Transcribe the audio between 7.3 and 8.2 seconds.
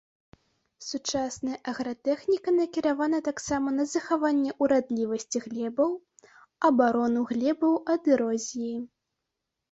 глебаў ад